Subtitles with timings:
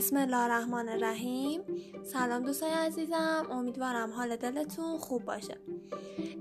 [0.00, 1.62] بسم الله الرحمن الرحیم.
[2.04, 5.60] سلام دوستای عزیزم امیدوارم حال دلتون خوب باشه.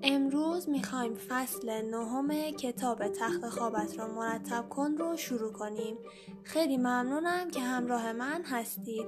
[0.04, 5.97] امروز می‌خوایم فصل نهم کتاب تخت خوابت را مرتب کن رو شروع کنیم.
[6.44, 9.08] خیلی ممنونم که همراه من هستید.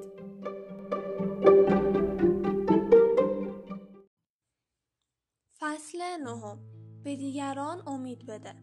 [5.60, 6.60] فصل نهم.
[7.04, 8.56] به دیگران امید بده.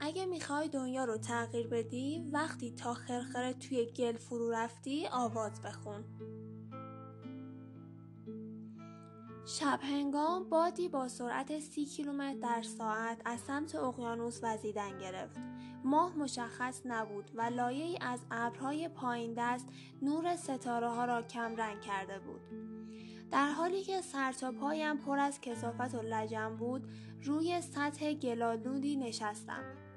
[0.00, 6.04] اگه می‌خوای دنیا رو تغییر بدی وقتی تا خرخره توی گل فرو رفتی آواز بخون
[9.48, 15.36] شب هنگام بادی با سرعت سی کیلومتر در ساعت از سمت اقیانوس وزیدن گرفت.
[15.84, 19.66] ماه مشخص نبود و لایه ای از ابرهای پایین دست
[20.02, 22.40] نور ستاره ها را کم رنگ کرده بود.
[23.30, 26.88] در حالی که سر تا پایم پر از کسافت و لجم بود
[27.22, 29.87] روی سطح گلالودی نشستم.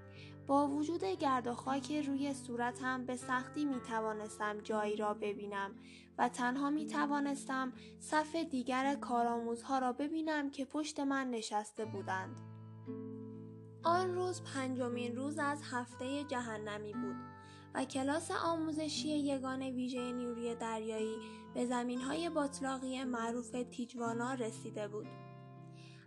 [0.48, 5.71] با وجود گرد و خاک روی صورتم به سختی می توانستم جایی را ببینم
[6.18, 12.41] و تنها می توانستم صف دیگر کارآموزها را ببینم که پشت من نشسته بودند.
[13.84, 17.16] آن روز پنجمین روز از هفته جهنمی بود
[17.73, 21.16] و کلاس آموزشی یگان ویژه نیروی دریایی
[21.54, 25.07] به زمین های باطلاقی معروف تیجوانا رسیده بود.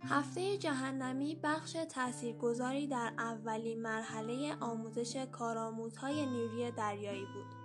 [0.09, 7.55] هفته جهنمی بخش تاثیرگذاری در اولین مرحله آموزش کارآموزهای نیروی دریایی بود.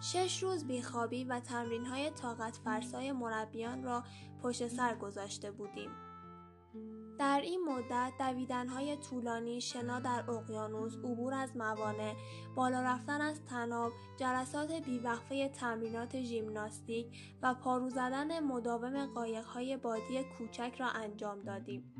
[0.00, 4.04] شش روز بیخوابی و تمرینهای طاقت فرسای مربیان را
[4.42, 5.90] پشت سر گذاشته بودیم.
[7.18, 12.14] در این مدت دویدنهای طولانی شنا در اقیانوس عبور از موانع
[12.56, 17.06] بالا رفتن از تناب جلسات بیوقفه تمرینات ژیمناستیک
[17.42, 21.94] و پارو زدن مداوم قایقهای بادی کوچک را انجام دادیم.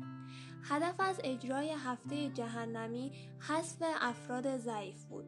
[0.63, 5.25] هدف از اجرای هفته جهنمی حذف افراد ضعیف بود.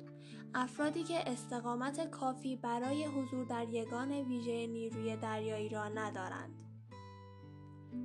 [0.53, 6.64] افرادی که استقامت کافی برای حضور در یگان ویژه نیروی دریایی را ندارند.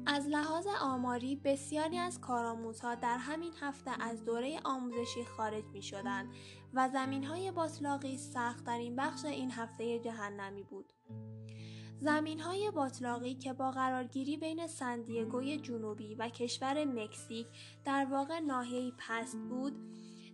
[0.06, 6.28] از لحاظ آماری بسیاری از کارآموزها در همین هفته از دوره آموزشی خارج می شدند
[6.74, 8.18] و زمین های باطلاقی
[8.68, 10.92] این بخش این هفته جهنمی بود.
[12.00, 17.46] زمین های باطلاقی که با قرارگیری بین سندیگوی جنوبی و کشور مکزیک
[17.84, 19.72] در واقع ناحیه‌ای پست بود،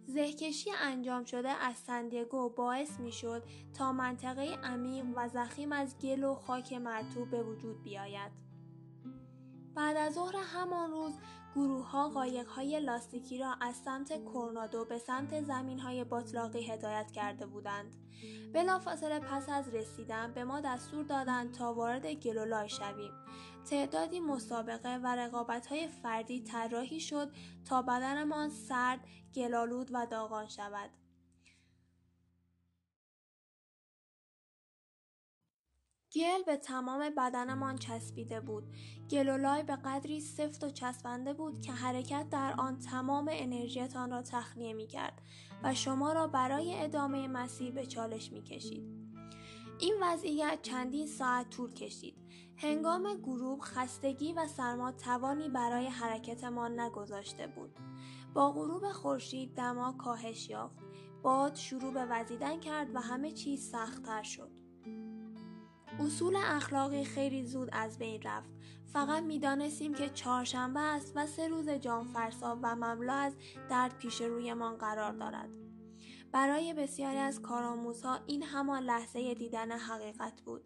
[0.07, 3.43] زهکشی انجام شده از سندیگو باعث می شد
[3.75, 8.46] تا منطقه عمیق و زخیم از گل و خاک مرتوب به وجود بیاید.
[9.77, 11.13] بعد از ظهر همان روز
[11.55, 17.11] گروه ها قایق های لاستیکی را از سمت کورنادو به سمت زمین های باطلاقی هدایت
[17.11, 17.97] کرده بودند.
[18.55, 23.13] بلافاصله پس از رسیدن به ما دستور دادند تا وارد گلولای شویم.
[23.71, 27.33] تعدادی مسابقه و رقابت های فردی طراحی شد
[27.65, 29.01] تا بدنمان سرد،
[29.35, 30.91] گلالود و داغان شود.
[36.17, 38.65] گل به تمام بدنمان چسبیده بود.
[39.11, 44.73] گلولای به قدری سفت و چسبنده بود که حرکت در آن تمام انرژیتان را تخلیه
[44.73, 45.23] می کرد
[45.63, 48.83] و شما را برای ادامه مسیر به چالش می کشید.
[49.79, 52.17] این وضعیت چندین ساعت طول کشید.
[52.57, 57.77] هنگام غروب خستگی و سرما توانی برای حرکتمان نگذاشته بود.
[58.35, 60.79] با غروب خورشید دما کاهش یافت.
[61.23, 64.56] باد شروع به وزیدن کرد و همه چیز سختتر شد.
[66.01, 68.51] اصول اخلاقی خیلی زود از بین رفت.
[68.93, 73.37] فقط می‌دانستیم که چهارشنبه است و سه روز جانفرسا و مملو از
[73.71, 75.51] درد پیش رویمان قرار دارد.
[76.33, 80.65] برای بسیاری از کارآموزها این همان لحظه دیدن حقیقت بود.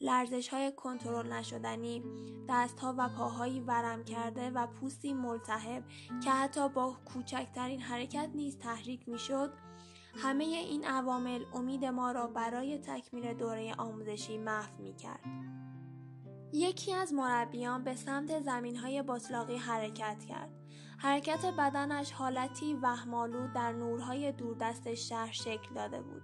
[0.00, 2.02] لرزش های کنترل نشدنی،
[2.48, 5.84] دستها و پاهایی ورم کرده و پوستی ملتهب
[6.24, 9.52] که حتی با کوچکترین حرکت نیز تحریک می‌شد،
[10.22, 15.20] همه این عوامل امید ما را برای تکمیل دوره آموزشی محو می کرد.
[16.52, 20.50] یکی از مربیان به سمت زمین های باطلاقی حرکت کرد.
[20.98, 26.22] حرکت بدنش حالتی وهمالود در نورهای دوردست شهر شکل داده بود.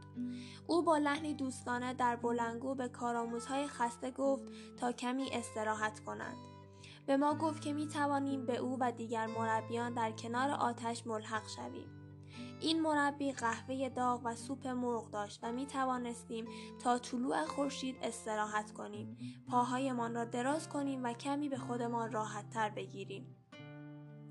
[0.67, 4.43] او با لحنی دوستانه در بلنگو به کارآموزهای خسته گفت
[4.77, 6.37] تا کمی استراحت کنند.
[7.07, 11.49] به ما گفت که می توانیم به او و دیگر مربیان در کنار آتش ملحق
[11.49, 12.04] شویم.
[12.65, 16.47] این مربی قهوه داغ و سوپ مرغ داشت و می توانستیم
[16.83, 19.17] تا طلوع خورشید استراحت کنیم.
[19.51, 23.37] پاهایمان را دراز کنیم و کمی به خودمان راحت تر بگیریم.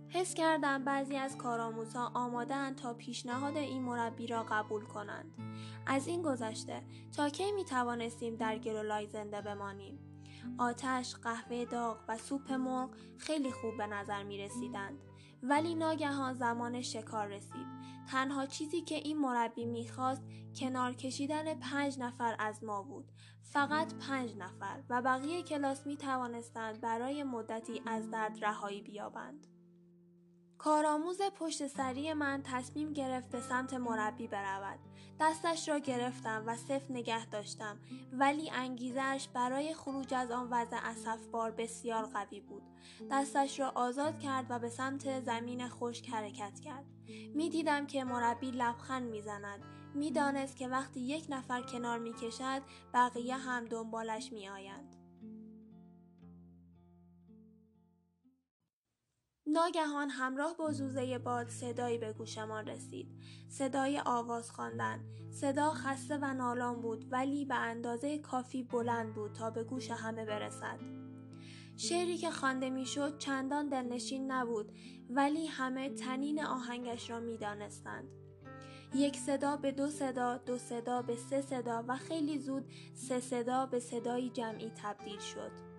[0.09, 5.33] حس کردم بعضی از کارآموزها آمادهاند تا پیشنهاد این مربی را قبول کنند.
[5.86, 6.81] از این گذشته
[7.15, 10.00] تا کی می توانستیم در گرولای زنده بمانیم.
[10.57, 15.12] آتش، قهوه داغ و سوپ مرغ خیلی خوب به نظر می رسیدند.
[15.43, 17.67] ولی ناگهان زمان شکار رسید.
[18.11, 20.23] تنها چیزی که این مربی می‌خواست
[20.59, 23.11] کنار کشیدن پنج نفر از ما بود.
[23.41, 29.47] فقط پنج نفر و بقیه کلاس می توانستند برای مدتی از درد رهایی بیابند.
[30.63, 34.80] کارآموز پشت سری من تصمیم گرفت به سمت مربی برود.
[35.19, 37.80] دستش را گرفتم و صف نگه داشتم
[38.13, 40.77] ولی انگیزش برای خروج از آن وضع
[41.31, 42.63] بار بسیار قوی بود.
[43.12, 46.86] دستش را آزاد کرد و به سمت زمین خشک حرکت کرد.
[47.36, 49.63] می دیدم که مربی لبخند می زند.
[49.95, 52.62] می دانست که وقتی یک نفر کنار می کشد
[52.94, 54.92] بقیه هم دنبالش می آیند.
[59.53, 63.07] ناگهان همراه با زوزه باد صدایی به گوشمان رسید.
[63.50, 65.00] صدای آواز خواندن.
[65.31, 70.25] صدا خسته و نالان بود ولی به اندازه کافی بلند بود تا به گوش همه
[70.25, 70.79] برسد.
[71.77, 74.71] شعری که خوانده می‌شد چندان دلنشین نبود
[75.09, 78.07] ولی همه تنین آهنگش را می‌دانستند.
[78.95, 83.65] یک صدا به دو صدا، دو صدا به سه صدا و خیلی زود سه صدا
[83.65, 85.72] به صدایی جمعی تبدیل شد.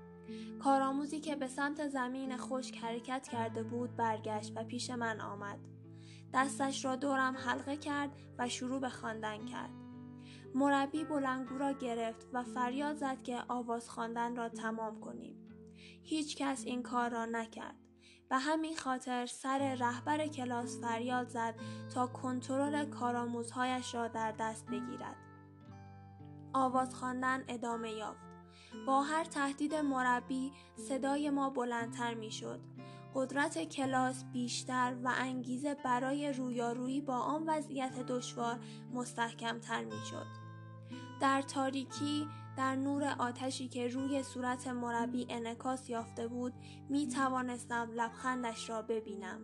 [0.62, 5.58] کارآموزی که به سمت زمین خشک حرکت کرده بود برگشت و پیش من آمد.
[6.34, 9.70] دستش را دورم حلقه کرد و شروع به خواندن کرد.
[10.54, 15.36] مربی بلنگو را گرفت و فریاد زد که آواز خواندن را تمام کنیم.
[16.02, 17.74] هیچ کس این کار را نکرد.
[18.28, 21.54] به همین خاطر سر رهبر کلاس فریاد زد
[21.94, 25.16] تا کنترل کارآموزهایش را در دست بگیرد.
[26.52, 28.33] آواز خواندن ادامه یافت.
[28.86, 32.60] با هر تهدید مربی صدای ما بلندتر می شد.
[33.14, 38.58] قدرت کلاس بیشتر و انگیزه برای رویارویی با آن وضعیت دشوار
[38.94, 40.26] مستحکمتر می شد.
[41.20, 46.52] در تاریکی در نور آتشی که روی صورت مربی انکاس یافته بود
[46.88, 49.40] می توانستم لبخندش را ببینم.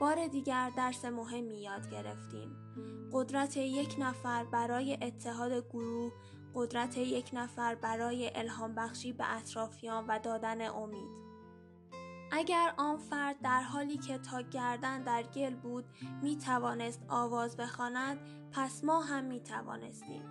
[0.00, 2.56] بار دیگر درس مهمی یاد گرفتیم.
[3.12, 6.12] قدرت یک نفر برای اتحاد گروه
[6.58, 11.10] قدرت یک نفر برای الهام بخشی به اطرافیان و دادن امید.
[12.32, 15.84] اگر آن فرد در حالی که تا گردن در گل بود
[16.22, 18.18] می توانست آواز بخواند
[18.52, 20.22] پس ما هم می توانستیم.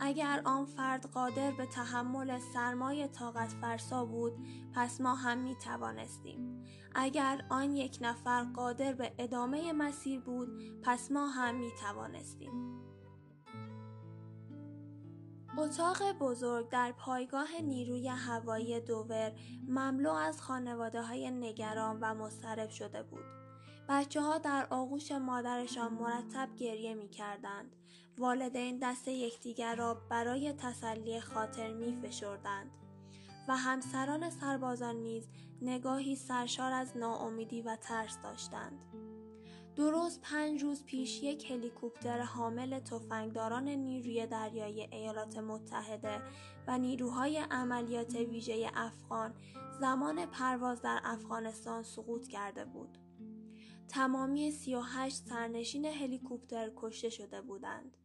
[0.00, 4.32] اگر آن فرد قادر به تحمل سرمای طاقت فرسا بود
[4.74, 6.64] پس ما هم می توانستیم.
[6.94, 10.48] اگر آن یک نفر قادر به ادامه مسیر بود
[10.82, 12.87] پس ما هم می توانستیم.
[15.58, 19.32] اتاق بزرگ در پایگاه نیروی هوایی دوور
[19.68, 23.24] مملو از خانواده های نگران و مضطرب شده بود.
[23.88, 27.76] بچه ها در آغوش مادرشان مرتب گریه می کردند.
[28.18, 32.70] والدین دست یکدیگر را برای تسلی خاطر می فشردند.
[33.48, 35.28] و همسران سربازان نیز
[35.62, 38.78] نگاهی سرشار از ناامیدی و ترس داشتند.
[39.78, 46.22] درست پنج روز پیش یک هلیکوپتر حامل تفنگداران نیروی دریایی ایالات متحده
[46.66, 49.34] و نیروهای عملیات ویژه افغان
[49.80, 52.98] زمان پرواز در افغانستان سقوط کرده بود.
[53.88, 57.96] تمامی 38 سرنشین هلیکوپتر کشته شده بودند.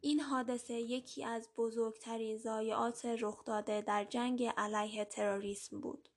[0.00, 6.08] این حادثه یکی از بزرگترین ضایعات رخ داده در جنگ علیه تروریسم بود.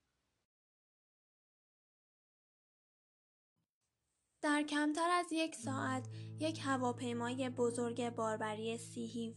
[4.42, 6.08] در کمتر از یک ساعت
[6.40, 9.36] یک هواپیمای بزرگ باربری سی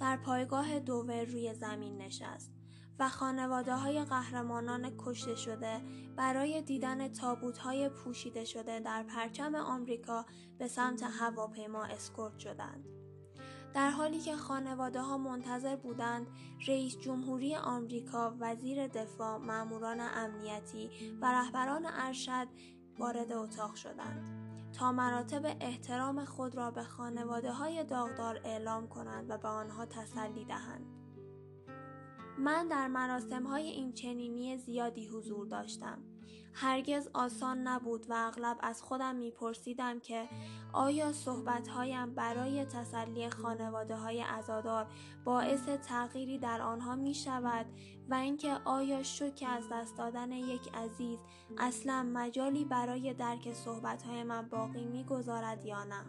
[0.00, 2.52] در پایگاه دوور روی زمین نشست
[2.98, 5.80] و خانواده های قهرمانان کشته شده
[6.16, 10.26] برای دیدن تابوت های پوشیده شده در پرچم آمریکا
[10.58, 12.84] به سمت هواپیما اسکورت شدند.
[13.74, 16.26] در حالی که خانواده ها منتظر بودند
[16.68, 20.90] رئیس جمهوری آمریکا، وزیر دفاع، ماموران امنیتی
[21.20, 22.48] و رهبران ارشد
[22.98, 29.38] وارد اتاق شدند تا مراتب احترام خود را به خانواده های داغدار اعلام کنند و
[29.38, 30.86] به آنها تسلی دهند.
[32.38, 35.98] من در مراسم های این چنینی زیادی حضور داشتم.
[36.52, 40.28] هرگز آسان نبود و اغلب از خودم میپرسیدم که
[40.72, 44.86] آیا صحبتهایم برای تسلی خانواده های ازادار
[45.24, 47.66] باعث تغییری در آنها می شود
[48.08, 51.18] و اینکه آیا شوک از دست دادن یک عزیز
[51.58, 56.04] اصلا مجالی برای درک صحبتهای من باقی می‌گذارد یا نه؟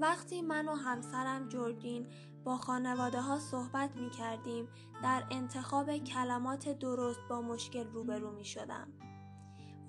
[0.00, 2.06] وقتی من و همسرم جورجین
[2.44, 4.68] با خانواده ها صحبت می کردیم
[5.02, 8.88] در انتخاب کلمات درست با مشکل روبرو می شدم.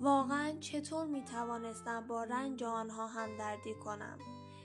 [0.00, 4.18] واقعا چطور می توانستم با رنج آنها همدردی کنم؟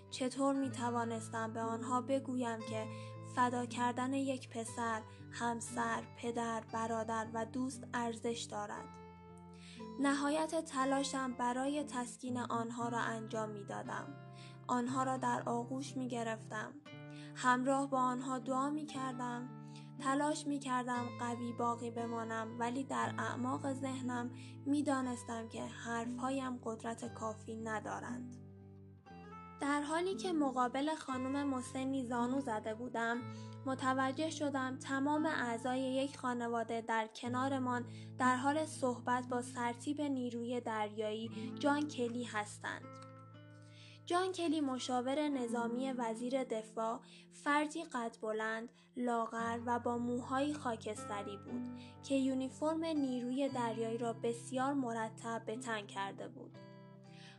[0.09, 2.87] چطور می توانستم به آنها بگویم که
[3.35, 5.01] فدا کردن یک پسر،
[5.31, 8.85] همسر، پدر، برادر و دوست ارزش دارد؟
[9.99, 14.07] نهایت تلاشم برای تسکین آنها را انجام می دادم.
[14.67, 16.73] آنها را در آغوش می گرفتم.
[17.39, 19.49] همراه با آنها دعا می کردم.
[19.99, 24.31] تلاش می کردم قوی باقی بمانم ولی در اعماق ذهنم
[24.65, 28.37] می دانستم که حرفهایم قدرت کافی ندارند.
[29.61, 33.17] در حالی که مقابل خانم مسنی زانو زده بودم
[33.65, 37.85] متوجه شدم تمام اعضای یک خانواده در کنارمان
[38.19, 43.06] در حال صحبت با سرتیب نیروی دریایی جان کلی هستند.
[44.07, 46.99] جان کلی مشاور نظامی وزیر دفاع
[47.31, 54.73] فردی قد بلند، لاغر و با موهای خاکستری بود که یونیفرم نیروی دریایی را بسیار
[54.73, 56.57] مرتب به تن کرده بود.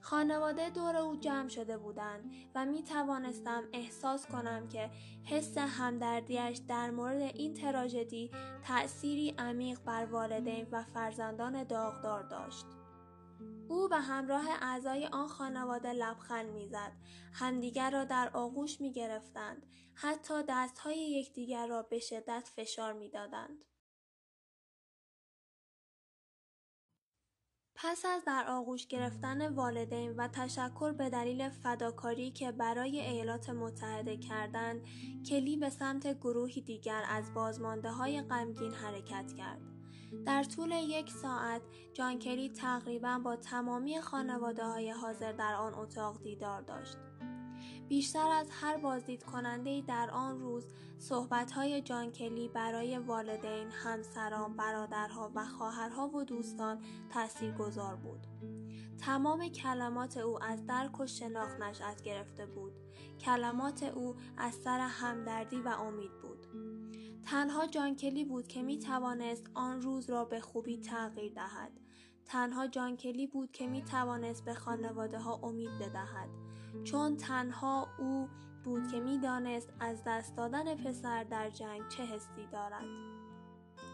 [0.01, 4.91] خانواده دور او جمع شده بودند و می توانستم احساس کنم که
[5.25, 8.31] حس همدردیش در مورد این تراژدی
[8.63, 12.78] تأثیری عمیق بر والدین و فرزندان داغدار داشت.
[13.69, 16.93] او به همراه اعضای آن خانواده لبخند می‌زد.
[17.33, 23.65] همدیگر را در آغوش می گرفتند حتی دستهای یکدیگر را به شدت فشار می‌دادند.
[27.81, 34.17] پس از در آغوش گرفتن والدین و تشکر به دلیل فداکاری که برای ایالات متحده
[34.17, 34.87] کردند
[35.31, 39.78] کلی به سمت گروهی دیگر از بازمانده های غمگین حرکت کرد.
[40.27, 41.63] در طول یک ساعت
[41.95, 46.99] جان کلی تقریبا با تمامی خانواده های حاضر در آن اتاق دیدار داشت
[47.89, 50.67] بیشتر از هر بازدید کننده در آن روز
[50.99, 56.79] صحبت های جان کلی برای والدین، همسران، برادرها و خواهرها و دوستان
[57.59, 58.27] گذار بود.
[58.99, 62.73] تمام کلمات او از درک و شناخت نشأت گرفته بود.
[63.21, 66.68] کلمات او از سر همدردی و امید بود.
[67.31, 71.73] تنها جان کلی بود که می توانست آن روز را به خوبی تغییر دهد.
[72.27, 76.29] تنها جان کلی بود که می توانست به خانواده ها امید بدهد.
[76.85, 78.29] چون تنها او
[78.65, 82.85] بود که می‌دانست از دست دادن پسر در جنگ چه حسی دارد.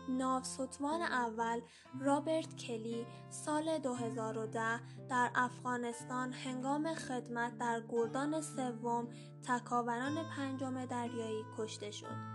[0.08, 1.60] ناوستوان اول
[2.00, 9.08] رابرت کلی سال 2010 در افغانستان هنگام خدمت در گردان سوم
[9.42, 12.33] تکاوران پنجم دریایی کشته شد.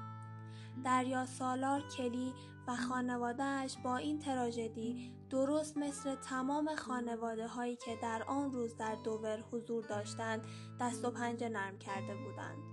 [0.84, 2.34] دریا سالار کلی
[2.68, 8.96] و خانوادهش با این تراژدی درست مثل تمام خانواده هایی که در آن روز در
[8.96, 10.42] دوور حضور داشتند
[10.82, 12.64] دست و پنجه نرم کرده بودند.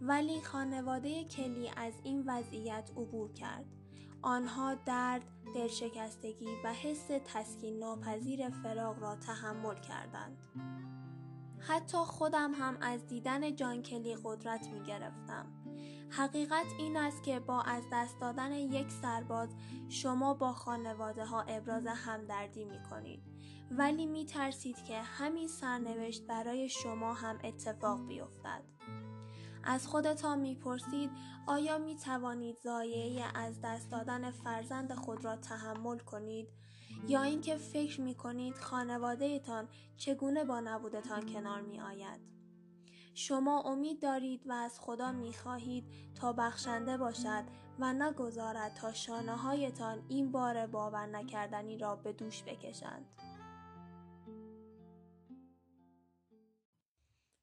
[0.00, 3.64] ولی خانواده کلی از این وضعیت عبور کرد.
[4.22, 10.38] آنها درد، دلشکستگی و حس تسکین ناپذیر فراغ را تحمل کردند.
[11.58, 15.46] حتی خودم هم از دیدن جان کلی قدرت می گرفتم.
[16.10, 19.48] حقیقت این است که با از دست دادن یک سرباز
[19.88, 23.22] شما با خانواده ها ابراز همدردی می کنید.
[23.70, 28.62] ولی می ترسید که همین سرنوشت برای شما هم اتفاق بیفتد.
[29.64, 31.10] از خودتان می‌پرسید
[31.46, 36.48] آیا می توانید زایعه از دست دادن فرزند خود را تحمل کنید
[37.08, 42.37] یا اینکه فکر می کنید خانوادهتان چگونه با نبودتان کنار می آید؟
[43.18, 45.84] شما امید دارید و از خدا می خواهید
[46.14, 47.44] تا بخشنده باشد
[47.78, 53.06] و نگذارد تا شانه هایتان این بار باور نکردنی را به دوش بکشند.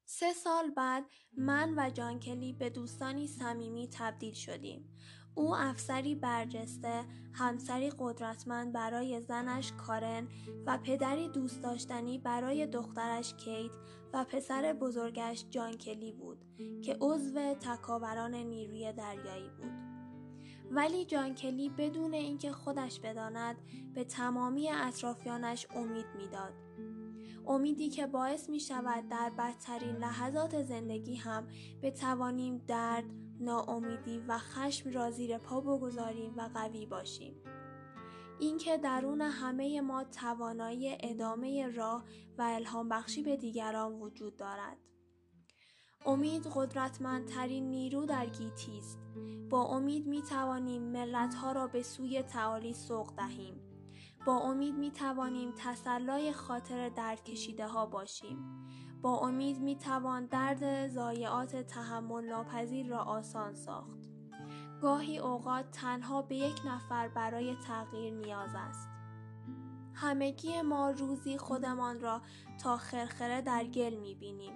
[0.04, 1.04] سه سال بعد
[1.36, 4.96] من و جانکلی به دوستانی صمیمی تبدیل شدیم.
[5.36, 10.28] او افسری برجسته، همسری قدرتمند برای زنش کارن
[10.66, 13.70] و پدری دوست داشتنی برای دخترش کیت
[14.12, 16.38] و پسر بزرگش جان کلی بود
[16.82, 19.72] که عضو تکاوران نیروی دریایی بود.
[20.70, 23.56] ولی جان کلی بدون اینکه خودش بداند
[23.94, 26.52] به تمامی اطرافیانش امید می‌داد.
[27.46, 31.48] امیدی که باعث می شود در بدترین لحظات زندگی هم
[31.82, 33.04] بتوانیم درد،
[33.40, 37.42] ناامیدی و خشم را زیر پا بگذاریم و قوی باشیم.
[38.38, 42.04] اینکه درون همه ما توانایی ادامه راه
[42.38, 44.76] و الهام بخشی به دیگران وجود دارد.
[46.06, 48.98] امید قدرتمندترین نیرو در گیتی است.
[49.50, 53.60] با امید می توانیم ملت ها را به سوی تعالی سوق دهیم.
[54.26, 58.65] با امید می توانیم تسلای خاطر درد کشیده ها باشیم.
[59.08, 63.98] امید می توان درد ضایعات تحمل ناپذیر را آسان ساخت.
[64.82, 68.88] گاهی اوقات تنها به یک نفر برای تغییر نیاز است.
[69.94, 72.20] همگی ما روزی خودمان را
[72.62, 74.52] تا خرخره در گل می بینیم.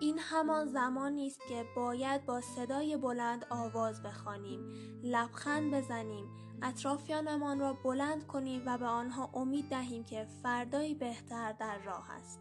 [0.00, 4.60] این همان زمانی است که باید با صدای بلند آواز بخوانیم،
[5.02, 6.26] لبخند بزنیم،
[6.62, 12.40] اطرافیانمان را بلند کنیم و به آنها امید دهیم که فردایی بهتر در راه است.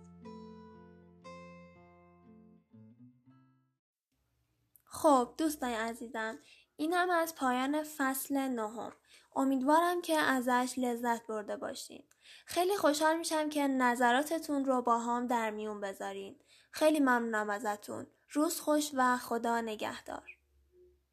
[5.03, 6.39] خب دوستان عزیزم
[6.75, 8.93] این هم از پایان فصل نهم.
[9.35, 12.03] امیدوارم که ازش لذت برده باشین.
[12.45, 16.35] خیلی خوشحال میشم که نظراتتون رو با هم در میون بذارین.
[16.71, 18.07] خیلی ممنونم ازتون.
[18.29, 20.37] روز خوش و خدا نگهدار.